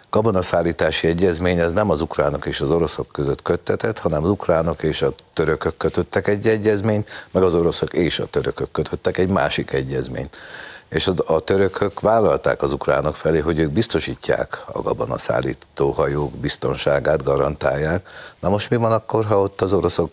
[0.10, 5.02] gabonaszállítási egyezmény az nem az ukránok és az oroszok között köttetett, hanem az ukránok és
[5.02, 10.38] a törökök kötöttek egy egyezményt, meg az oroszok és a törökök kötöttek egy másik egyezményt.
[10.90, 17.24] És a, a törökök vállalták az ukránok felé, hogy ők biztosítják a gabonaszállító hajók biztonságát,
[17.24, 18.08] garantálják.
[18.40, 20.12] Na most mi van akkor, ha ott az oroszok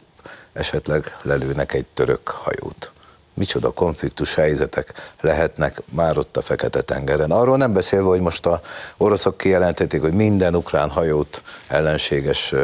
[0.53, 2.91] esetleg lelőnek egy török hajót?
[3.37, 7.31] Micsoda konfliktus helyzetek lehetnek már ott a Fekete-tengeren.
[7.31, 8.61] Arról nem beszélve, hogy most a
[8.97, 12.55] oroszok kijelentették, hogy minden ukrán hajót ellenséges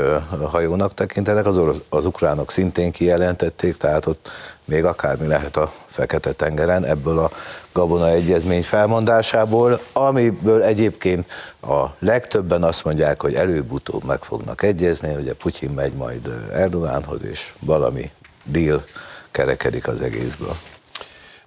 [0.50, 4.30] hajónak tekintenek, az, orosz, az ukránok szintén kijelentették, tehát ott
[4.64, 7.30] még akármi lehet a Fekete-tengeren ebből a
[7.72, 11.30] Gabona Egyezmény felmondásából, amiből egyébként
[11.60, 17.52] a legtöbben azt mondják, hogy előbb-utóbb meg fognak egyezni, ugye Putyin megy majd Erdogánhoz, és
[17.60, 18.10] valami
[18.44, 18.84] deal
[19.32, 20.56] kerekedik az egészből.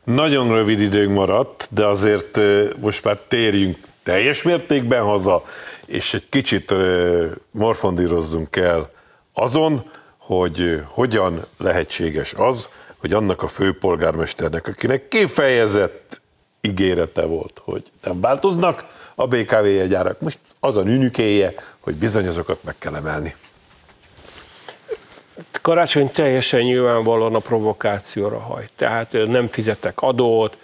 [0.04, 2.40] Nagyon rövid időnk maradt, de azért
[2.80, 5.44] most már térjünk teljes mértékben haza,
[5.86, 6.74] és egy kicsit
[7.52, 8.92] morfondírozzunk el
[9.34, 9.84] azon,
[10.18, 16.22] hogy hogyan lehetséges az, hogy annak a főpolgármesternek, akinek kifejezett
[16.62, 22.64] ígérete volt, hogy nem változnak a BKV jegyárak, most az a nünükéje, hogy bizony azokat
[22.64, 23.36] meg kell emelni.
[25.62, 28.72] Karácsony teljesen nyilvánvalóan a provokációra hajt.
[28.76, 30.58] Tehát nem fizetek adót,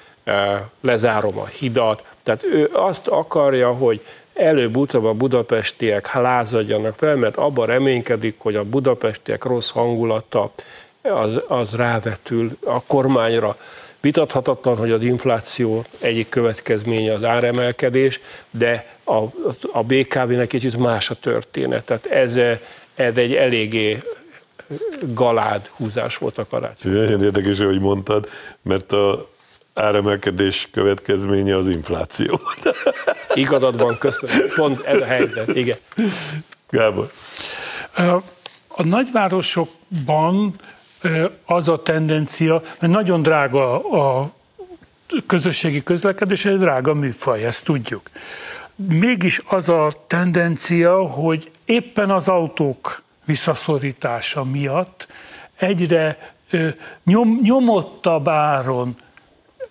[0.81, 2.03] lezárom a hidat.
[2.23, 4.01] Tehát ő azt akarja, hogy
[4.33, 10.51] előbb-utóbb a budapestiek lázadjanak fel, mert abban reménykedik, hogy a budapestiek rossz hangulata
[11.01, 13.57] az, az rávetül a kormányra.
[13.99, 18.19] Vitathatatlan, hogy az infláció egyik következménye az áremelkedés,
[18.51, 19.17] de a,
[19.71, 21.83] a BKV-nek kicsit más a történet.
[21.83, 22.35] Tehát ez,
[22.95, 23.99] ez egy eléggé
[25.13, 26.91] galád húzás volt a karácsony.
[26.91, 28.29] Nagyon érdekes, hogy mondtad,
[28.61, 29.29] mert a
[29.73, 32.41] áremelkedés következménye az infláció.
[33.33, 34.47] Igazad van, köszönöm.
[34.55, 35.77] Pont ez a helyzet, igen.
[36.69, 37.11] Gábor.
[38.67, 40.55] A nagyvárosokban
[41.45, 44.31] az a tendencia, mert nagyon drága a
[45.27, 48.09] közösségi közlekedés, ez drága műfaj, ezt tudjuk.
[48.75, 55.07] Mégis az a tendencia, hogy éppen az autók visszaszorítása miatt
[55.55, 56.33] egyre
[57.03, 58.95] nyom, nyomottabb áron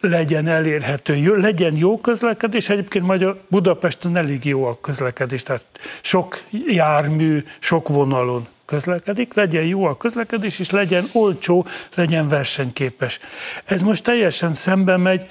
[0.01, 2.68] legyen elérhető, legyen jó közlekedés.
[2.68, 5.64] Egyébként Magyar Budapesten elég jó a közlekedés, tehát
[6.01, 13.18] sok jármű, sok vonalon közlekedik, legyen jó a közlekedés, és legyen olcsó, legyen versenyképes.
[13.64, 15.26] Ez most teljesen szembe megy.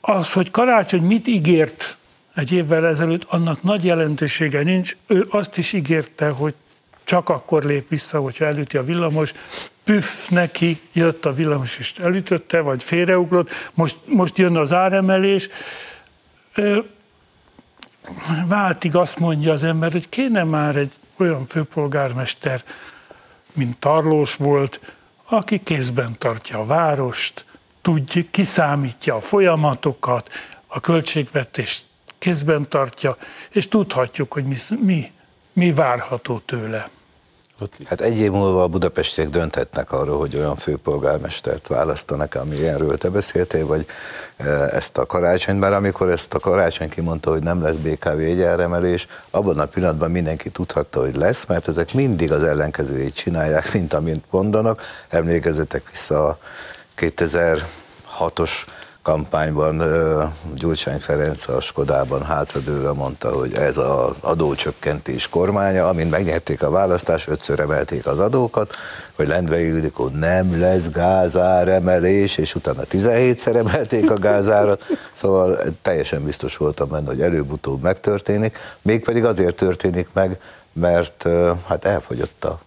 [0.00, 1.96] Az, hogy Karácsony mit ígért
[2.34, 4.96] egy évvel ezelőtt, annak nagy jelentősége nincs.
[5.06, 6.54] Ő azt is ígérte, hogy
[7.04, 9.32] csak akkor lép vissza, hogyha elüti a villamos.
[9.84, 15.48] püff neki, jött a villamos és elütötte, vagy félreugrott, most, most jön az áremelés.
[18.46, 22.62] Váltig azt mondja az ember, hogy kéne már egy olyan főpolgármester,
[23.52, 24.80] mint Tarlós volt,
[25.24, 27.44] aki kézben tartja a várost,
[27.82, 30.30] tudja, kiszámítja a folyamatokat,
[30.66, 31.84] a költségvetést
[32.18, 33.16] kézben tartja,
[33.50, 35.12] és tudhatjuk, hogy mi, mi,
[35.54, 36.88] mi várható tőle.
[37.84, 43.08] Hát egy év múlva a budapestiek dönthetnek arról, hogy olyan főpolgármestert választanak, ami ilyenről te
[43.08, 43.86] beszéltél, vagy
[44.36, 49.06] e, ezt a karácsonyt, mert amikor ezt a karácsony kimondta, hogy nem lesz BKV egyenremelés,
[49.30, 54.24] abban a pillanatban mindenki tudhatta, hogy lesz, mert ezek mindig az ellenkezőjét csinálják, mint amint
[54.30, 54.82] mondanak.
[55.08, 56.38] Emlékezzetek vissza a
[56.96, 58.50] 2006-os
[59.04, 59.82] kampányban
[60.54, 67.28] Gyurcsány Ferenc a Skodában hátradőve mondta, hogy ez az adócsökkentés kormánya, amint megnyerték a választást,
[67.28, 68.72] ötször emelték az adókat,
[69.16, 74.82] hogy Lendvei Ildikó nem lesz gázáremelés, és utána 17-szer emelték a gázárat,
[75.12, 80.40] szóval teljesen biztos voltam benne, hogy előbb-utóbb megtörténik, mégpedig azért történik meg,
[80.72, 81.26] mert
[81.66, 82.60] hát elfogyott a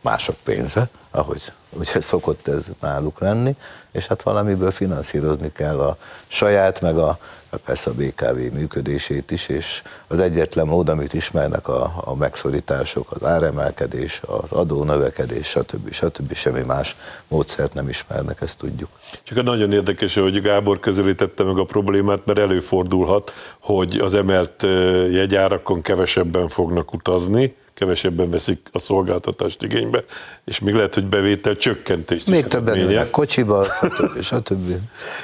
[0.00, 3.56] mások pénze, ahogy ugye szokott ez náluk lenni,
[3.92, 5.96] és hát valamiből finanszírozni kell a
[6.26, 7.18] saját, meg a,
[7.64, 13.24] persze a BKV működését is, és az egyetlen mód, amit ismernek a, a megszorítások, az
[13.24, 15.92] áremelkedés, az adónövekedés, stb.
[15.92, 16.34] stb.
[16.34, 16.96] semmi más
[17.28, 18.88] módszert nem ismernek, ezt tudjuk.
[19.22, 24.62] Csak nagyon érdekes, hogy Gábor közelítette meg a problémát, mert előfordulhat, hogy az emelt
[25.10, 30.04] jegyárakon kevesebben fognak utazni, kevesebben veszik a szolgáltatást igénybe,
[30.44, 34.20] és még lehet, hogy bevétel csökkentést Még többen ülnek kocsiba, stb.
[34.30, 34.72] stb.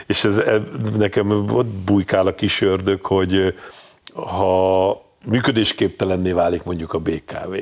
[0.06, 0.42] és ez,
[0.96, 3.54] nekem ott bujkál a kis ördög, hogy
[4.14, 7.54] ha működésképtelenné válik mondjuk a BKV,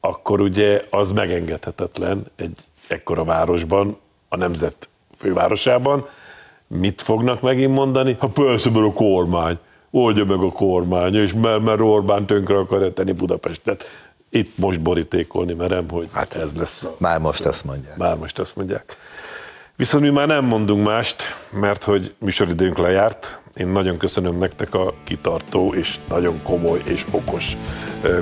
[0.00, 2.58] akkor ugye az megengedhetetlen egy
[2.88, 3.96] ekkora városban,
[4.28, 4.88] a nemzet
[5.18, 6.06] fővárosában.
[6.66, 8.16] Mit fognak megint mondani?
[8.18, 9.58] Ha persze, mert a kormány
[9.90, 13.84] oldja meg a kormány, és mert, mert Orbán tönkre akar tenni Budapestet
[14.30, 16.94] itt most borítékolni merem, hogy hát ez lesz a...
[16.98, 17.96] Már most azt mondják.
[17.96, 18.96] Már most azt mondják.
[19.76, 23.40] Viszont mi már nem mondunk mást, mert hogy műsoridőnk lejárt.
[23.54, 27.56] Én nagyon köszönöm nektek a kitartó és nagyon komoly és okos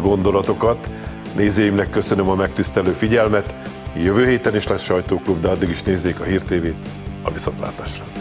[0.01, 0.91] gondolatokat.
[1.37, 3.55] Nézőimnek köszönöm a megtisztelő figyelmet.
[3.97, 6.89] Jövő héten is lesz sajtóklub, de addig is nézzék a Hír TV-t.
[7.23, 8.16] A viszontlátásra!